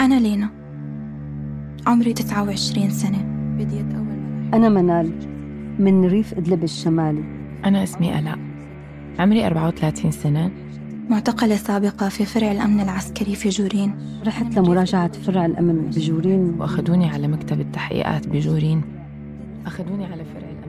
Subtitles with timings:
[0.00, 0.48] أنا لينا.
[1.86, 3.18] عمري 29 سنة.
[3.58, 5.12] بديت أول أنا منال
[5.78, 7.24] من ريف إدلب الشمالي.
[7.64, 8.38] أنا اسمي ألاء
[9.18, 10.50] عمري 34 سنة.
[11.10, 13.94] معتقلة سابقة في فرع الأمن العسكري في جورين.
[14.26, 16.60] رحت لمراجعة فرع الأمن بجورين.
[16.60, 18.82] وأخذوني على مكتب التحقيقات بجورين.
[19.66, 20.67] أخذوني على فرع الأمن.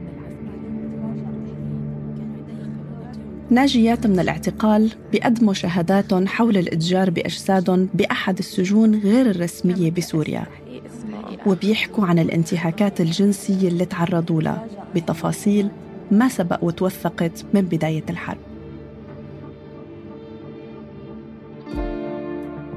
[3.52, 10.46] ناجيات من الاعتقال بيقدموا شهاداتهم حول الإتجار بأجسادهم بأحد السجون غير الرسمية بسوريا.
[11.46, 15.70] وبيحكوا عن الانتهاكات الجنسية اللي تعرضوا لها بتفاصيل
[16.12, 18.40] ما سبق وتوثقت من بداية الحرب.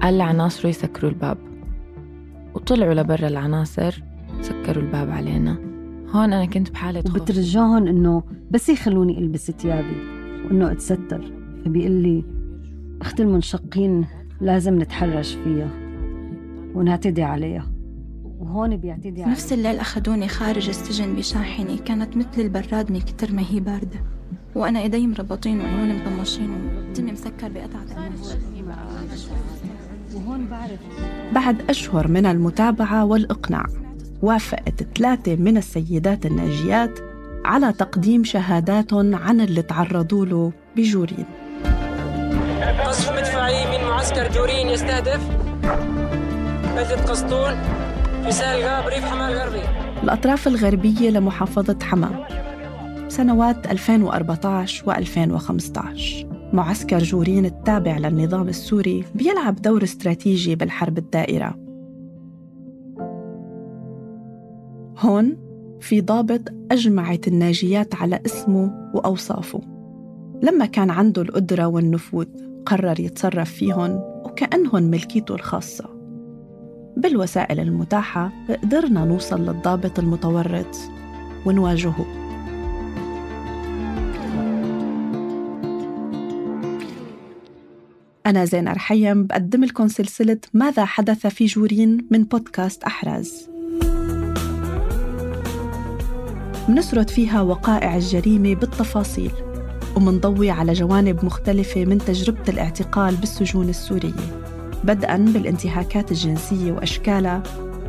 [0.02, 1.38] قال لعناصره يسكروا الباب.
[2.54, 4.02] وطلعوا لبرا العناصر
[4.40, 5.58] سكروا الباب علينا.
[6.10, 7.16] هون أنا كنت بحالة خوف.
[7.16, 10.11] وبترجاهم إنه بس يخلوني ألبس ثيابي.
[10.44, 11.32] وإنه أتستر.
[11.64, 12.24] فبيقول لي
[13.02, 14.06] أخت المنشقين
[14.40, 15.70] لازم نتحرش فيها
[16.74, 17.72] ونعتدي عليها.
[18.24, 19.28] وهون بيعتدي عليها.
[19.28, 24.00] نفس الليل أخذوني خارج السجن بشاحنة كانت مثل البراد من كتر ما هي باردة.
[24.54, 26.50] وأنا إيدي مربطين وعيوني مطمشين
[26.90, 28.36] وتمي مسكر بقطعة قماش
[30.14, 30.80] وهون بعرف.
[31.34, 33.66] بعد أشهر من المتابعة والإقناع
[34.22, 36.98] وافقت ثلاثة من السيدات الناجيات
[37.44, 41.26] على تقديم شهاداتهم عن اللي تعرضوا له بجورين.
[42.86, 45.20] قصف مدفعي من معسكر جورين يستهدف.
[46.76, 47.54] بلدة قسطون
[48.24, 49.62] في سهل غاب ريف حماه الغربي
[50.02, 52.26] الأطراف الغربية لمحافظة حما
[53.08, 61.54] سنوات 2014 و2015 معسكر جورين التابع للنظام السوري بيلعب دور استراتيجي بالحرب الدائرة.
[64.98, 65.51] هون
[65.82, 69.60] في ضابط أجمعت الناجيات على اسمه وأوصافه.
[70.42, 72.26] لما كان عنده القدرة والنفوذ
[72.66, 73.90] قرر يتصرف فيهم
[74.24, 75.84] وكأنهم ملكيته الخاصة.
[76.96, 78.32] بالوسائل المتاحة
[78.62, 80.76] قدرنا نوصل للضابط المتورط
[81.46, 82.06] ونواجهه.
[88.26, 93.51] أنا زينة رحيم بقدم لكم سلسلة ماذا حدث في جورين من بودكاست أحراز.
[96.68, 99.30] منسرد فيها وقائع الجريمة بالتفاصيل
[99.96, 104.42] ومنضوي على جوانب مختلفة من تجربة الاعتقال بالسجون السورية
[104.84, 107.42] بدءا بالانتهاكات الجنسية وأشكالها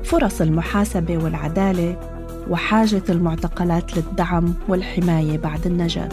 [0.03, 1.99] فرص المحاسبة والعدالة
[2.49, 6.09] وحاجة المعتقلات للدعم والحماية بعد النجاة.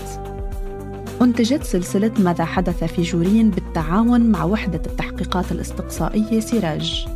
[1.22, 7.06] أنتجت سلسلة ماذا حدث في جورين بالتعاون مع وحدة التحقيقات الاستقصائية سراج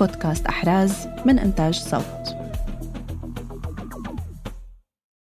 [0.00, 2.39] بودكاست أحراز من إنتاج صوت.